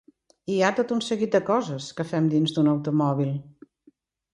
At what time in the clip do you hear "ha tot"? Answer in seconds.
0.67-0.93